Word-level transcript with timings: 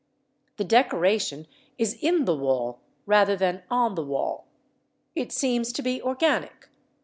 The 0.57 0.63
decoration 0.63 1.45
is 1.77 1.95
in 2.01 2.25
the 2.25 2.35
wall 2.35 2.79
rather 3.05 3.35
than 3.35 3.61
on 3.69 3.93
the 3.93 4.01
wall. 4.03 4.47
It 5.13 5.31
seems 5.31 5.71
to 5.73 5.83
be 5.83 6.01
organic. 6.01 6.69